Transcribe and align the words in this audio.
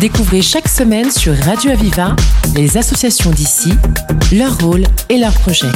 Découvrez 0.00 0.40
chaque 0.40 0.68
semaine 0.68 1.10
sur 1.10 1.36
Radio 1.36 1.70
Aviva 1.70 2.16
les 2.54 2.76
associations 2.76 3.30
d'ici, 3.30 3.72
leur 4.32 4.58
rôle 4.58 4.84
et 5.08 5.18
leurs 5.18 5.34
projets. 5.34 5.70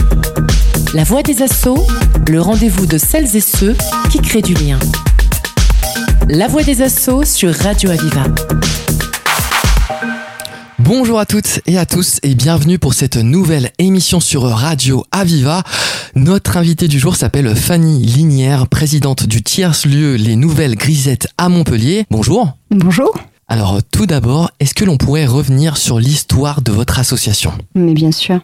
La 0.95 1.05
voix 1.05 1.23
des 1.23 1.43
assauts, 1.43 1.87
le 2.29 2.41
rendez-vous 2.41 2.87
de 2.87 2.97
celles 2.97 3.37
et 3.37 3.41
ceux 3.41 3.77
qui 4.11 4.19
créent 4.21 4.43
du 4.43 4.55
lien. 4.55 4.79
La 6.29 6.49
voix 6.49 6.63
des 6.63 6.83
assauts 6.83 7.25
sur 7.25 7.55
Radio 7.55 7.91
Aviva. 7.91 8.25
Bonjour 10.79 11.19
à 11.19 11.27
toutes 11.27 11.61
et 11.67 11.79
à 11.79 11.87
tous 11.87 12.19
et 12.23 12.35
bienvenue 12.35 12.79
pour 12.79 12.95
cette 12.95 13.17
nouvelle 13.17 13.71
émission 13.79 14.21
sur 14.21 14.43
Radio 14.43 15.05
Aviva. 15.13 15.63
Notre 16.15 16.57
invitée 16.57 16.89
du 16.89 16.99
jour 16.99 17.15
s'appelle 17.15 17.55
Fanny 17.55 18.05
Linière, 18.05 18.67
présidente 18.67 19.27
du 19.27 19.43
tiers-lieu 19.43 20.17
Les 20.17 20.37
Nouvelles 20.37 20.77
Grisettes 20.77 21.29
à 21.39 21.49
Montpellier. 21.49 22.07
Bonjour. 22.11 22.57
Bonjour. 22.71 23.13
Alors 23.51 23.81
tout 23.83 24.07
d'abord, 24.07 24.53
est-ce 24.61 24.75
que 24.75 24.85
l'on 24.85 24.97
pourrait 24.97 25.27
revenir 25.27 25.77
sur 25.77 25.99
l'histoire 25.99 26.63
de 26.63 26.71
votre 26.71 27.01
association? 27.01 27.51
Mais 27.75 27.95
bien 27.95 28.13
sûr. 28.13 28.39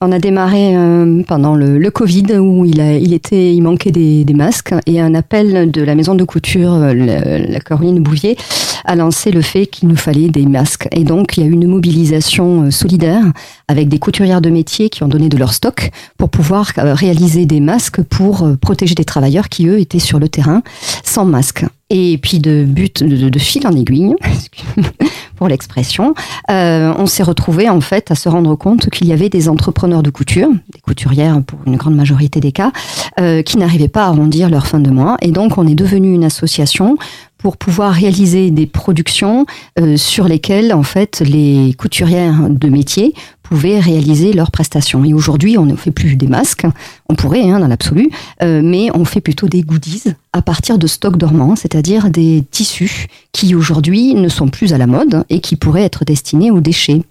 On 0.00 0.10
a 0.10 0.18
démarré 0.18 0.76
euh, 0.76 1.22
pendant 1.22 1.54
le, 1.54 1.90
Covid 1.90 2.38
où 2.38 2.64
il, 2.64 3.12
était, 3.12 3.54
il 3.54 3.62
manquait 3.62 3.92
des, 3.92 4.24
masques 4.34 4.74
et 4.86 5.00
un 5.00 5.14
appel 5.14 5.70
de 5.70 5.82
la 5.82 5.94
maison 5.94 6.16
de 6.16 6.24
couture, 6.24 6.72
euh, 6.72 6.92
la, 6.92 7.38
la 7.38 8.00
Bouvier, 8.00 8.36
a 8.84 8.96
lancé 8.96 9.30
le 9.30 9.42
fait 9.42 9.66
qu'il 9.66 9.88
nous 9.88 9.96
fallait 9.96 10.28
des 10.28 10.46
masques. 10.46 10.88
Et 10.90 11.04
donc 11.04 11.36
il 11.36 11.44
y 11.44 11.46
a 11.46 11.48
eu 11.48 11.52
une 11.52 11.68
mobilisation 11.68 12.64
euh, 12.64 12.70
solidaire 12.72 13.22
avec 13.68 13.88
des 13.88 14.00
couturières 14.00 14.40
de 14.40 14.50
métier 14.50 14.88
qui 14.88 15.04
ont 15.04 15.08
donné 15.08 15.28
de 15.28 15.36
leur 15.36 15.54
stock 15.54 15.90
pour 16.16 16.30
pouvoir 16.30 16.72
réaliser 16.76 17.46
des 17.46 17.60
masques 17.60 18.02
pour 18.02 18.48
protéger 18.60 18.96
des 18.96 19.04
travailleurs 19.04 19.48
qui 19.48 19.68
eux 19.68 19.78
étaient 19.78 20.00
sur 20.00 20.18
le 20.18 20.28
terrain 20.28 20.62
sans 21.04 21.24
masque. 21.24 21.64
Et 21.90 22.18
puis 22.18 22.38
de 22.38 22.64
but 22.64 23.02
de, 23.02 23.38
fil 23.38 23.66
en 23.66 23.74
aiguille, 23.74 24.14
pour 25.36 25.48
l'expression, 25.48 26.14
euh, 26.50 26.92
on 26.98 27.06
s'est 27.06 27.22
retrouvé 27.22 27.68
en 27.70 27.80
fait 27.80 28.10
à 28.10 28.14
se 28.14 28.28
rendre 28.28 28.56
compte 28.56 28.90
qu'il 28.90 29.06
y 29.06 29.12
avait 29.12 29.30
des 29.30 29.48
entrepreneurs 29.48 30.02
de 30.02 30.10
couture, 30.10 30.50
des 30.72 30.80
couturières 30.80 31.42
pour 31.42 31.60
une 31.66 31.76
grande 31.76 31.94
majorité 31.94 32.40
des 32.40 32.52
cas, 32.52 32.72
euh, 33.18 33.40
qui 33.40 33.56
n'arrivaient 33.56 33.88
pas 33.88 34.04
à 34.04 34.08
arrondir 34.08 34.50
leur 34.50 34.66
fin 34.66 34.80
de 34.80 34.90
mois. 34.90 35.16
Et 35.22 35.32
donc 35.32 35.56
on 35.56 35.66
est 35.66 35.74
devenu 35.74 36.12
une 36.12 36.24
association 36.24 36.98
pour 37.38 37.56
pouvoir 37.56 37.92
réaliser 37.92 38.50
des 38.50 38.66
productions 38.66 39.46
euh, 39.78 39.96
sur 39.96 40.28
lesquelles 40.28 40.74
en 40.74 40.82
fait 40.82 41.20
les 41.20 41.74
couturières 41.78 42.50
de 42.50 42.68
métier 42.68 43.14
pouvaient 43.42 43.80
réaliser 43.80 44.32
leurs 44.34 44.50
prestations. 44.50 45.04
Et 45.04 45.14
aujourd'hui, 45.14 45.56
on 45.56 45.64
ne 45.64 45.74
fait 45.74 45.90
plus 45.90 46.16
des 46.16 46.26
masques, 46.26 46.66
on 47.08 47.14
pourrait 47.14 47.48
hein, 47.48 47.60
dans 47.60 47.68
l'absolu, 47.68 48.10
euh, 48.42 48.60
mais 48.62 48.90
on 48.94 49.04
fait 49.06 49.22
plutôt 49.22 49.48
des 49.48 49.62
goodies 49.62 50.04
à 50.32 50.42
partir 50.42 50.78
de 50.78 50.86
stocks 50.86 51.16
dormants, 51.16 51.56
c'est-à-dire 51.56 52.10
des 52.10 52.44
tissus 52.50 53.06
qui 53.32 53.54
aujourd'hui 53.54 54.14
ne 54.14 54.28
sont 54.28 54.48
plus 54.48 54.74
à 54.74 54.78
la 54.78 54.86
mode 54.86 55.24
et 55.30 55.40
qui 55.40 55.56
pourraient 55.56 55.84
être 55.84 56.04
destinés 56.04 56.50
aux 56.50 56.60
déchets. 56.60 57.02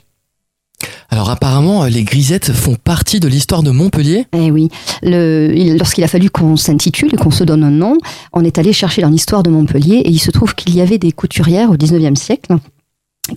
Alors 1.09 1.29
apparemment, 1.29 1.85
les 1.85 2.03
grisettes 2.03 2.51
font 2.51 2.75
partie 2.75 3.19
de 3.19 3.27
l'histoire 3.27 3.63
de 3.63 3.71
Montpellier. 3.71 4.25
Eh 4.33 4.51
oui, 4.51 4.69
lorsqu'il 5.03 6.03
a 6.03 6.07
fallu 6.07 6.29
qu'on 6.29 6.57
s'intitule, 6.57 7.15
qu'on 7.15 7.31
se 7.31 7.43
donne 7.43 7.63
un 7.63 7.71
nom, 7.71 7.97
on 8.33 8.43
est 8.43 8.57
allé 8.57 8.73
chercher 8.73 9.01
dans 9.01 9.09
l'histoire 9.09 9.41
de 9.41 9.49
Montpellier 9.49 9.97
et 9.97 10.09
il 10.09 10.19
se 10.19 10.31
trouve 10.31 10.53
qu'il 10.53 10.75
y 10.75 10.81
avait 10.81 10.97
des 10.97 11.11
couturières 11.11 11.71
au 11.71 11.77
19e 11.77 12.15
siècle 12.15 12.57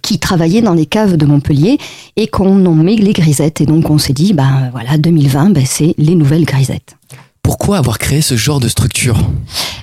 qui 0.02 0.18
travaillaient 0.18 0.62
dans 0.62 0.74
les 0.74 0.86
caves 0.86 1.16
de 1.16 1.26
Montpellier 1.26 1.78
et 2.16 2.26
qu'on 2.28 2.56
nommait 2.56 2.96
les 2.96 3.12
grisettes. 3.12 3.60
Et 3.60 3.66
donc 3.66 3.90
on 3.90 3.98
s'est 3.98 4.12
dit, 4.12 4.32
ben 4.32 4.70
voilà, 4.72 4.98
2020, 4.98 5.50
ben, 5.50 5.64
c'est 5.66 5.94
les 5.98 6.14
nouvelles 6.14 6.44
grisettes. 6.44 6.96
Pourquoi 7.50 7.78
avoir 7.78 7.98
créé 7.98 8.20
ce 8.20 8.36
genre 8.36 8.60
de 8.60 8.68
structure 8.68 9.18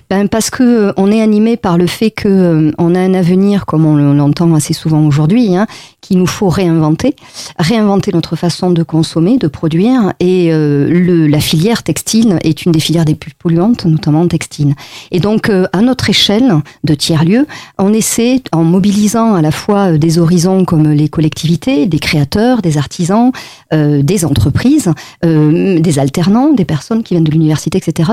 ben 0.10 0.30
parce 0.30 0.50
que 0.50 0.64
euh, 0.64 0.94
on 0.96 1.12
est 1.12 1.22
animé 1.22 1.58
par 1.58 1.78
le 1.78 1.86
fait 1.86 2.12
que 2.12 2.30
euh, 2.30 2.72
on 2.78 2.96
a 2.96 3.00
un 3.00 3.14
avenir, 3.14 3.66
comme 3.66 3.86
on 3.86 3.98
l'entend 4.14 4.54
assez 4.54 4.73
souvent 4.73 5.06
aujourd'hui, 5.06 5.54
hein, 5.58 5.68
qu'il 6.00 6.18
nous 6.18 6.28
faut 6.28 6.48
réinventer, 6.48 7.14
réinventer 7.60 8.14
notre 8.14 8.38
façon 8.38 8.72
de 8.72 8.84
consommer, 8.84 9.38
de 9.38 9.48
produire. 9.48 10.14
Et 10.22 10.54
euh, 10.54 10.88
le, 10.90 11.28
la 11.28 11.42
filière 11.42 11.83
textile 11.83 12.39
est 12.44 12.64
une 12.64 12.72
des 12.72 12.80
filières 12.80 13.04
des 13.04 13.16
plus 13.16 13.33
polluantes, 13.33 13.84
notamment 13.84 14.26
textile. 14.30 14.76
Et 15.11 15.20
donc, 15.20 15.49
à 15.49 15.82
notre 15.82 16.10
échelle 16.10 16.54
de 16.86 16.94
tiers 16.94 17.26
lieu, 17.26 17.45
on 17.78 17.92
essaie, 17.92 18.42
en 18.54 18.64
mobilisant 18.64 19.34
à 19.34 19.42
la 19.42 19.52
fois 19.52 19.98
des 19.98 20.20
horizons 20.20 20.64
comme 20.64 20.89
les 20.89 21.10
collectivités, 21.10 21.86
des 21.86 21.99
créateurs, 21.99 22.61
des 22.61 22.78
artisans, 22.78 23.32
des 23.72 24.26
entreprises, 24.26 24.92
des 25.23 25.99
alternants, 25.99 26.54
des 26.54 26.66
personnes 26.66 27.04
qui 27.04 27.14
viennent 27.14 27.23
de 27.23 27.32
l'université, 27.32 27.57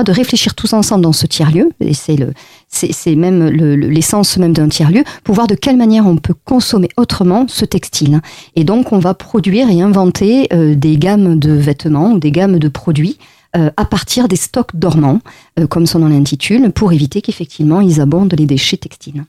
de 0.03 0.11
réfléchir 0.11 0.55
tous 0.55 0.73
ensemble 0.73 1.03
dans 1.03 1.13
ce 1.13 1.25
tiers 1.25 1.51
lieu 1.51 1.71
et 1.79 1.93
c'est 1.93 2.15
le, 2.15 2.33
c'est 2.69 3.15
même 3.15 3.45
l'essence 3.47 4.37
même 4.37 4.53
d'un 4.53 4.67
tiers 4.69 4.91
lieu, 4.91 5.03
pour 5.23 5.35
voir 5.35 5.47
de 5.47 5.55
quelle 5.55 5.77
manière 5.77 6.05
on 6.05 6.17
peut 6.17 6.33
consommer 6.45 6.89
autrement 6.97 7.45
ce 7.47 7.65
textile. 7.65 8.21
Et 8.55 8.63
donc, 8.63 8.91
on 8.91 8.99
va 8.99 9.13
produire 9.13 9.69
et 9.69 9.81
inventer 9.81 10.47
euh, 10.53 10.75
des 10.75 10.97
gammes 10.97 11.39
de 11.39 11.51
vêtements 11.51 12.11
ou 12.11 12.19
des 12.19 12.31
gammes 12.31 12.59
de 12.59 12.67
produits 12.67 13.17
euh, 13.55 13.69
à 13.77 13.85
partir 13.85 14.27
des 14.27 14.35
stocks 14.35 14.75
dormants, 14.75 15.21
euh, 15.59 15.67
comme 15.67 15.85
son 15.85 15.99
nom 15.99 16.09
l'intitule, 16.09 16.71
pour 16.71 16.91
éviter 16.91 17.21
qu'effectivement 17.21 17.79
ils 17.79 18.01
abondent 18.01 18.33
les 18.37 18.45
déchets 18.45 18.77
textiles. 18.77 19.23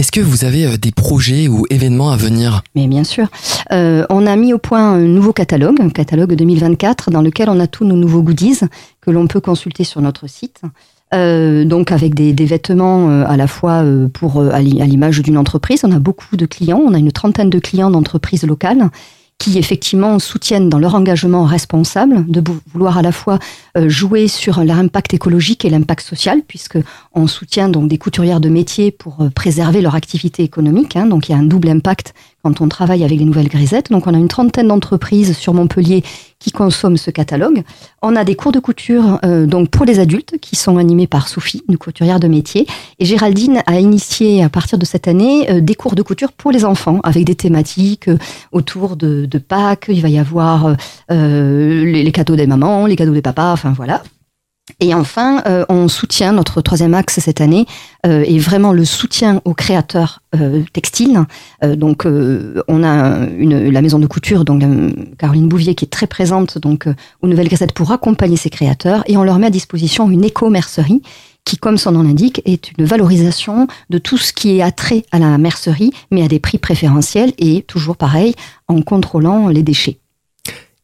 Est-ce 0.00 0.12
que 0.12 0.22
vous 0.22 0.46
avez 0.46 0.78
des 0.78 0.92
projets 0.92 1.46
ou 1.46 1.66
événements 1.68 2.10
à 2.10 2.16
venir? 2.16 2.62
Mais 2.74 2.86
bien 2.86 3.04
sûr. 3.04 3.28
on 3.70 4.26
a 4.26 4.34
mis 4.34 4.54
au 4.54 4.58
point 4.58 4.94
un 4.94 5.00
nouveau 5.00 5.34
catalogue, 5.34 5.78
un 5.78 5.90
catalogue 5.90 6.34
2024, 6.34 7.10
dans 7.10 7.20
lequel 7.20 7.50
on 7.50 7.60
a 7.60 7.66
tous 7.66 7.84
nos 7.84 7.96
nouveaux 7.96 8.22
goodies 8.22 8.60
que 9.02 9.10
l'on 9.10 9.26
peut 9.26 9.42
consulter 9.42 9.84
sur 9.84 10.00
notre 10.00 10.26
site. 10.26 10.62
Euh, 11.12 11.64
donc 11.64 11.92
avec 11.92 12.14
des, 12.14 12.32
vêtements 12.32 13.10
euh, 13.10 13.24
à 13.26 13.36
la 13.36 13.48
fois 13.48 13.82
euh, 13.82 14.08
pour 14.08 14.38
euh, 14.38 14.50
à 14.52 14.60
l'image 14.60 15.20
d'une 15.20 15.36
entreprise. 15.36 15.84
On 15.84 15.92
a 15.92 15.98
beaucoup 15.98 16.36
de 16.36 16.46
clients, 16.46 16.80
on 16.82 16.94
a 16.94 16.98
une 16.98 17.12
trentaine 17.12 17.50
de 17.50 17.58
clients 17.58 17.90
d'entreprises 17.90 18.46
locales 18.46 18.88
qui 19.40 19.58
effectivement 19.58 20.18
soutiennent 20.18 20.68
dans 20.68 20.78
leur 20.78 20.94
engagement 20.94 21.44
responsable 21.44 22.30
de 22.30 22.42
vouloir 22.72 22.98
à 22.98 23.02
la 23.02 23.10
fois 23.10 23.38
jouer 23.74 24.28
sur 24.28 24.62
l'impact 24.62 25.14
écologique 25.14 25.64
et 25.64 25.70
l'impact 25.70 26.06
social, 26.06 26.42
puisque 26.46 26.78
on 27.14 27.26
soutient 27.26 27.70
donc 27.70 27.88
des 27.88 27.96
couturières 27.96 28.40
de 28.40 28.50
métier 28.50 28.90
pour 28.90 29.16
préserver 29.34 29.80
leur 29.80 29.94
activité 29.94 30.42
économique. 30.42 30.94
Hein, 30.94 31.06
donc 31.06 31.28
il 31.28 31.32
y 31.32 31.34
a 31.34 31.38
un 31.38 31.42
double 31.42 31.70
impact 31.70 32.12
quand 32.42 32.60
on 32.60 32.68
travaille 32.68 33.04
avec 33.04 33.18
les 33.18 33.24
nouvelles 33.24 33.48
grisettes. 33.48 33.90
Donc 33.90 34.06
on 34.06 34.14
a 34.14 34.18
une 34.18 34.28
trentaine 34.28 34.68
d'entreprises 34.68 35.36
sur 35.36 35.54
Montpellier 35.54 36.02
qui 36.38 36.52
consomment 36.52 36.96
ce 36.96 37.10
catalogue. 37.10 37.62
On 38.02 38.16
a 38.16 38.24
des 38.24 38.34
cours 38.34 38.52
de 38.52 38.60
couture 38.60 39.18
euh, 39.24 39.46
donc 39.46 39.68
pour 39.68 39.84
les 39.84 39.98
adultes 39.98 40.38
qui 40.40 40.56
sont 40.56 40.78
animés 40.78 41.06
par 41.06 41.28
Sophie, 41.28 41.62
une 41.68 41.76
couturière 41.76 42.18
de 42.18 42.28
métier. 42.28 42.66
Et 42.98 43.04
Géraldine 43.04 43.62
a 43.66 43.78
initié 43.78 44.42
à 44.42 44.48
partir 44.48 44.78
de 44.78 44.84
cette 44.84 45.06
année 45.06 45.50
euh, 45.50 45.60
des 45.60 45.74
cours 45.74 45.94
de 45.94 46.02
couture 46.02 46.32
pour 46.32 46.50
les 46.50 46.64
enfants 46.64 47.00
avec 47.02 47.24
des 47.24 47.34
thématiques 47.34 48.08
euh, 48.08 48.18
autour 48.52 48.96
de, 48.96 49.26
de, 49.26 49.38
Pâques. 49.38 49.86
Il 49.88 50.00
va 50.02 50.08
y 50.08 50.18
avoir 50.18 50.76
les, 51.08 52.02
les 52.04 52.12
cadeaux 52.12 52.36
des 52.36 52.46
mamans, 52.46 52.86
les 52.86 52.94
cadeaux 52.94 53.14
des 53.14 53.22
papas, 53.22 53.52
enfin 53.52 53.72
voilà. 53.72 54.02
Et 54.78 54.94
enfin, 54.94 55.42
euh, 55.46 55.64
on 55.68 55.88
soutient 55.88 56.32
notre 56.32 56.60
troisième 56.60 56.94
axe 56.94 57.18
cette 57.20 57.40
année 57.40 57.66
euh, 58.06 58.24
vraiment 58.38 58.72
le 58.72 58.84
soutien 58.84 59.42
aux 59.44 59.52
créateurs 59.52 60.20
euh, 60.34 60.62
textiles. 60.72 61.20
Euh, 61.62 61.76
donc, 61.76 62.06
on 62.06 62.82
a 62.82 63.26
la 63.26 63.82
maison 63.82 63.98
de 63.98 64.06
couture, 64.06 64.44
donc 64.44 64.62
Caroline 65.18 65.48
Bouvier, 65.48 65.74
qui 65.74 65.84
est 65.84 65.88
très 65.88 66.06
présente 66.06 66.58
donc 66.58 66.88
aux 67.22 67.26
Nouvelles 67.26 67.48
Grisettes 67.48 67.72
pour 67.72 67.92
accompagner 67.92 68.36
ces 68.36 68.50
créateurs, 68.50 69.02
et 69.06 69.16
on 69.16 69.22
leur 69.22 69.38
met 69.38 69.48
à 69.48 69.50
disposition 69.50 70.10
une 70.10 70.24
éco-mercerie 70.24 71.02
qui, 71.44 71.56
comme 71.56 71.78
son 71.78 71.92
nom 71.92 72.02
l'indique, 72.02 72.42
est 72.44 72.72
une 72.78 72.84
valorisation 72.84 73.66
de 73.88 73.98
tout 73.98 74.18
ce 74.18 74.32
qui 74.32 74.58
est 74.58 74.62
attrait 74.62 75.04
à 75.10 75.18
la 75.18 75.38
mercerie, 75.38 75.92
mais 76.10 76.22
à 76.22 76.28
des 76.28 76.38
prix 76.38 76.58
préférentiels 76.58 77.32
et 77.38 77.62
toujours 77.62 77.96
pareil 77.96 78.34
en 78.68 78.80
contrôlant 78.82 79.48
les 79.48 79.62
déchets. 79.62 79.99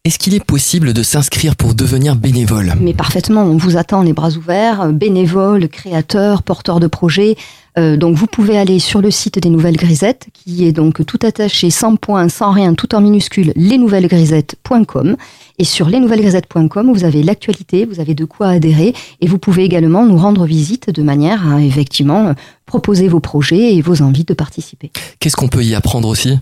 Est-ce 0.07 0.21
qu'il 0.21 0.35
est 0.35 0.45
possible 0.45 0.93
de 0.93 1.03
s'inscrire 1.03 1.57
pour 1.57 1.75
devenir 1.75 2.15
bénévole? 2.15 2.75
Mais 2.81 2.95
parfaitement, 2.95 3.43
on 3.43 3.57
vous 3.57 3.77
attend 3.77 4.03
les 4.03 4.13
bras 4.13 4.31
ouverts, 4.37 4.93
bénévole, 4.93 5.69
créateur, 5.69 6.45
porteur 6.45 6.79
de 6.79 6.87
projet. 6.87 7.35
Euh, 7.77 7.97
donc 7.97 8.15
vous 8.15 8.29
pouvez 8.29 8.57
aller 8.57 8.79
sur 8.79 9.03
le 9.03 9.11
site 9.11 9.41
des 9.41 9.51
Nouvelles 9.51 9.77
Grisettes, 9.77 10.29
qui 10.33 10.65
est 10.65 10.71
donc 10.71 11.05
tout 11.05 11.19
attaché, 11.25 11.71
sans 11.71 11.97
point, 11.97 12.29
sans 12.29 12.53
rien, 12.53 12.75
tout 12.75 12.95
en 12.95 13.01
minuscule, 13.01 13.53
lesnouvellesgrisettes.com. 13.57 15.17
Et 15.59 15.65
sur 15.65 15.89
lesnouvellesgrisettes.com, 15.89 16.93
vous 16.95 17.03
avez 17.03 17.25
l'actualité, 17.25 17.85
vous 17.85 17.99
avez 17.99 18.15
de 18.15 18.25
quoi 18.25 18.51
adhérer, 18.51 18.95
et 19.21 19.27
vous 19.27 19.39
pouvez 19.39 19.65
également 19.65 20.07
nous 20.07 20.19
rendre 20.19 20.47
visite 20.47 20.89
de 20.89 21.03
manière 21.03 21.53
à 21.53 21.61
effectivement 21.63 22.33
proposer 22.65 23.09
vos 23.09 23.19
projets 23.19 23.75
et 23.75 23.83
vos 23.83 24.03
envies 24.03 24.25
de 24.25 24.35
participer. 24.35 24.93
Qu'est-ce 25.19 25.35
qu'on 25.35 25.49
peut 25.49 25.65
y 25.65 25.75
apprendre 25.75 26.07
aussi? 26.07 26.39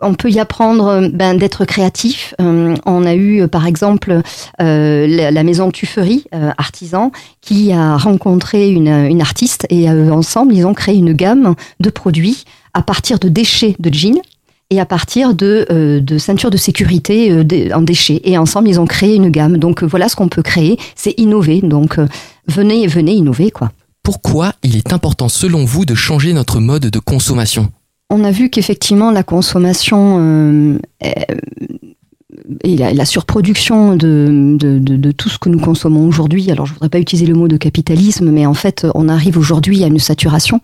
On 0.00 0.14
peut 0.14 0.30
y 0.30 0.40
apprendre 0.40 0.86
euh, 0.86 1.08
ben, 1.12 1.36
d'être 1.36 1.64
créatif. 1.64 2.34
Euh, 2.40 2.74
on 2.86 3.04
a 3.04 3.14
eu, 3.14 3.42
euh, 3.42 3.48
par 3.48 3.66
exemple, 3.66 4.20
la, 4.58 5.42
maison 5.42 5.70
Tufferie, 5.70 6.24
artisan, 6.56 7.10
qui 7.40 7.72
a 7.72 7.96
rencontré 7.96 8.70
une, 8.70 9.20
artiste 9.20 9.66
et 9.70 9.88
ensemble, 9.90 10.54
ils 10.54 10.66
ont 10.66 10.74
créé 10.74 10.96
une 10.96 11.12
gamme 11.12 11.54
de 11.80 11.90
produits 11.90 12.44
à 12.74 12.82
partir 12.82 13.18
de 13.18 13.28
déchets 13.28 13.74
de 13.78 13.92
jeans 13.92 14.20
et 14.70 14.80
à 14.80 14.86
partir 14.86 15.34
de, 15.34 16.00
de 16.00 16.18
ceintures 16.18 16.50
de 16.50 16.56
sécurité 16.56 17.42
en 17.74 17.82
déchets. 17.82 18.20
Et 18.24 18.38
ensemble, 18.38 18.68
ils 18.68 18.80
ont 18.80 18.86
créé 18.86 19.16
une 19.16 19.30
gamme. 19.30 19.58
Donc 19.58 19.82
voilà 19.82 20.08
ce 20.08 20.16
qu'on 20.16 20.28
peut 20.28 20.42
créer, 20.42 20.78
c'est 20.94 21.14
innover. 21.18 21.60
Donc 21.60 21.98
venez, 22.46 22.86
venez 22.86 23.12
innover, 23.12 23.50
quoi. 23.50 23.72
Pourquoi 24.02 24.54
il 24.62 24.76
est 24.76 24.92
important, 24.92 25.28
selon 25.28 25.64
vous, 25.64 25.84
de 25.84 25.94
changer 25.94 26.32
notre 26.32 26.60
mode 26.60 26.86
de 26.86 26.98
consommation? 26.98 27.70
On 28.12 28.24
a 28.24 28.30
vu 28.30 28.50
qu'effectivement 28.50 29.10
la 29.10 29.22
consommation 29.22 30.78
et 32.62 32.76
la, 32.76 33.04
surproduction 33.04 33.96
de, 33.96 35.10
tout 35.12 35.28
ce 35.28 35.38
que 35.38 35.48
nous 35.48 35.58
consommons 35.58 36.06
aujourd'hui, 36.06 36.50
alors 36.50 36.66
je 36.66 36.74
voudrais 36.74 36.88
pas 36.88 36.98
utiliser 36.98 37.26
le 37.26 37.34
mot 37.34 37.48
de 37.48 37.56
capitalisme, 37.56 38.30
mais 38.30 38.46
en 38.46 38.54
fait 38.54 38.86
on 38.94 39.08
arrive 39.08 39.38
aujourd'hui 39.38 39.82
à 39.82 39.86
une 39.86 39.98
saturation. 39.98 40.60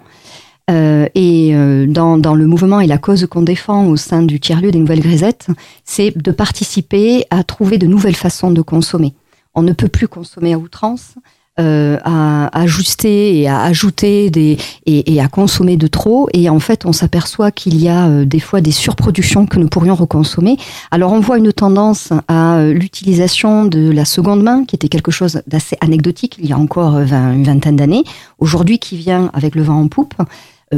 Euh, 0.70 1.06
et 1.14 1.54
euh, 1.54 1.86
dans, 1.86 2.18
dans, 2.18 2.34
le 2.34 2.46
mouvement 2.46 2.80
et 2.80 2.86
la 2.86 2.98
cause 2.98 3.26
qu'on 3.26 3.40
défend 3.40 3.86
au 3.86 3.96
sein 3.96 4.22
du 4.22 4.38
tiers-lieu 4.38 4.70
des 4.70 4.78
nouvelles 4.78 5.00
grisettes, 5.00 5.46
c'est 5.86 6.14
de 6.14 6.30
participer 6.30 7.24
à 7.30 7.42
trouver 7.42 7.78
de 7.78 7.86
nouvelles 7.86 8.14
façons 8.14 8.50
de 8.50 8.60
consommer. 8.60 9.14
On 9.54 9.62
ne 9.62 9.72
peut 9.72 9.88
plus 9.88 10.08
consommer 10.08 10.52
à 10.52 10.58
outrance 10.58 11.14
euh, 11.60 11.98
à 12.04 12.56
ajuster 12.58 13.38
et 13.38 13.48
à 13.48 13.62
ajouter 13.62 14.30
des 14.30 14.56
et, 14.86 15.14
et, 15.14 15.20
à 15.20 15.28
consommer 15.28 15.76
de 15.76 15.86
trop 15.86 16.28
et 16.32 16.48
en 16.48 16.60
fait 16.60 16.86
on 16.86 16.92
s'aperçoit 16.92 17.50
qu'il 17.50 17.80
y 17.80 17.88
a 17.88 18.06
euh, 18.08 18.24
des 18.24 18.40
fois 18.40 18.60
des 18.60 18.70
surproductions 18.70 19.46
que 19.46 19.58
nous 19.58 19.68
pourrions 19.68 19.94
reconsommer. 19.94 20.56
Alors 20.90 21.12
on 21.12 21.20
voit 21.20 21.38
une 21.38 21.52
tendance 21.52 22.12
à 22.28 22.58
euh, 22.58 22.72
l'utilisation 22.72 23.64
de 23.64 23.90
la 23.90 24.04
seconde 24.04 24.42
main 24.42 24.64
qui 24.64 24.76
était 24.76 24.88
quelque 24.88 25.10
chose 25.10 25.42
d'assez 25.46 25.76
anecdotique 25.80 26.36
il 26.38 26.48
y 26.48 26.52
a 26.52 26.58
encore 26.58 26.96
une 26.98 27.44
vingtaine 27.44 27.76
d'années, 27.76 28.04
aujourd'hui 28.38 28.78
qui 28.78 28.96
vient 28.96 29.30
avec 29.32 29.54
le 29.54 29.62
vent 29.62 29.80
en 29.80 29.88
poupe 29.88 30.14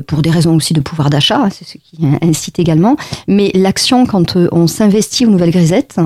pour 0.07 0.23
des 0.23 0.31
raisons 0.31 0.55
aussi 0.55 0.73
de 0.73 0.81
pouvoir 0.81 1.11
d'achat, 1.11 1.49
c'est 1.51 1.67
ce 1.67 1.79
qui 1.79 1.99
incite 2.23 2.59
également. 2.59 2.97
Mais 3.27 3.51
l'action, 3.55 4.07
quand 4.07 4.37
on 4.53 4.67
s'investit 4.67 5.27
aux 5.27 5.31
nouvelles 5.31 5.51
grisettes, 5.51 5.97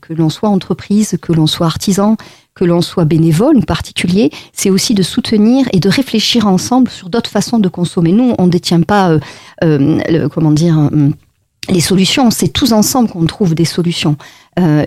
que 0.00 0.12
l'on 0.12 0.30
soit 0.30 0.48
entreprise, 0.48 1.16
que 1.20 1.32
l'on 1.32 1.46
soit 1.46 1.66
artisan, 1.66 2.16
que 2.54 2.64
l'on 2.64 2.80
soit 2.80 3.04
bénévole 3.04 3.56
ou 3.56 3.60
particulier, 3.60 4.30
c'est 4.52 4.70
aussi 4.70 4.94
de 4.94 5.02
soutenir 5.02 5.66
et 5.72 5.80
de 5.80 5.88
réfléchir 5.88 6.46
ensemble 6.46 6.88
sur 6.88 7.08
d'autres 7.08 7.30
façons 7.30 7.58
de 7.58 7.68
consommer. 7.68 8.12
Nous, 8.12 8.34
on 8.38 8.46
ne 8.46 8.50
détient 8.50 8.82
pas, 8.82 9.10
euh, 9.10 9.18
euh, 9.62 10.28
comment 10.28 10.52
dire, 10.52 10.78
euh, 10.78 11.10
les 11.68 11.80
solutions. 11.80 12.30
C'est 12.30 12.48
tous 12.48 12.72
ensemble 12.72 13.10
qu'on 13.10 13.26
trouve 13.26 13.54
des 13.54 13.64
solutions. 13.64 14.16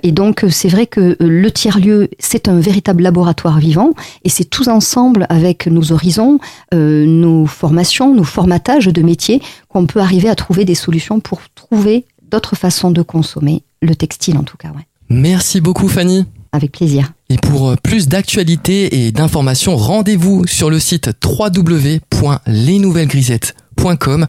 et 0.04 0.12
donc, 0.12 0.46
c'est 0.50 0.70
vrai 0.70 0.88
que 0.88 1.18
le 1.20 1.52
tiers-lieu, 1.52 2.10
c'est 2.20 2.48
un 2.48 2.60
véritable 2.60 3.04
laboratoire 3.04 3.60
vivant, 3.60 3.92
et 4.24 4.30
c'est 4.30 4.46
tous 4.46 4.68
ensemble, 4.68 5.26
avec 5.30 5.68
nos 5.68 5.92
horizons, 5.92 6.40
nos 6.74 7.46
formations, 7.46 8.14
nos 8.14 8.24
formatages 8.24 8.88
de 8.88 9.02
métiers, 9.02 9.42
qu'on 9.68 9.86
peut 9.86 10.00
arriver 10.00 10.30
à 10.30 10.36
trouver 10.36 10.66
des 10.66 10.76
solutions 10.76 11.20
pour 11.20 11.42
trouver 11.56 12.06
d'autres 12.30 12.56
façons 12.56 12.92
de 12.92 13.02
consommer, 13.02 13.64
le 13.82 13.96
textile 13.96 14.38
en 14.38 14.44
tout 14.44 14.58
cas. 14.58 14.70
Ouais. 14.70 14.86
Merci 15.10 15.62
beaucoup 15.62 15.88
Fanny. 15.88 16.26
Avec 16.52 16.72
plaisir. 16.72 17.14
Et 17.30 17.38
pour 17.38 17.70
euh, 17.70 17.76
plus 17.82 18.08
d'actualités 18.08 19.06
et 19.06 19.12
d'informations, 19.12 19.76
rendez-vous 19.76 20.46
sur 20.48 20.70
le 20.70 20.80
site 20.80 21.10
www.lesnouvellesgrisettes.com. 21.24 23.67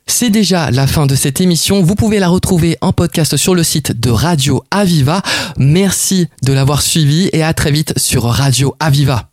C'est 0.07 0.31
déjà 0.31 0.71
la 0.71 0.87
fin 0.87 1.07
de 1.07 1.15
cette 1.15 1.41
émission. 1.41 1.83
Vous 1.83 1.95
pouvez 1.95 2.19
la 2.19 2.29
retrouver 2.29 2.77
en 2.81 2.93
podcast 2.93 3.37
sur 3.37 3.55
le 3.55 3.63
site 3.63 3.99
de 3.99 4.11
Radio 4.11 4.63
Aviva. 4.71 5.21
Merci 5.57 6.29
de 6.43 6.53
l'avoir 6.53 6.83
suivi 6.83 7.29
et 7.33 7.43
à 7.43 7.53
très 7.55 7.73
vite 7.73 7.93
sur 7.99 8.25
Radio 8.25 8.75
Aviva. 8.79 9.31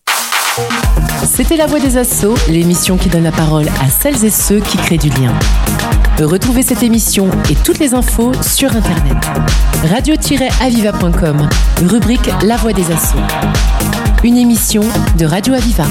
C'était 1.32 1.58
La 1.58 1.68
Voix 1.68 1.80
des 1.80 1.98
Assauts, 1.98 2.36
l'émission 2.50 2.98
qui 2.98 3.10
donne 3.10 3.24
la 3.24 3.32
parole 3.32 3.68
à 3.68 3.90
celles 3.90 4.24
et 4.24 4.30
ceux 4.30 4.60
qui 4.62 4.78
créent 4.78 4.98
du 4.98 5.10
lien. 5.10 5.34
Retrouvez 6.20 6.64
cette 6.64 6.82
émission 6.82 7.30
et 7.50 7.56
toutes 7.56 7.80
les 7.80 7.94
infos 7.94 8.32
sur 8.42 8.74
Internet. 8.76 9.18
Radio-aviva.com, 9.90 11.50
rubrique 11.84 12.30
La 12.44 12.56
Voix 12.58 12.74
des 12.74 12.90
Assauts. 12.92 13.20
Une 14.24 14.38
émission 14.38 14.82
de 15.18 15.26
Radio 15.26 15.54
Aviva. 15.54 15.86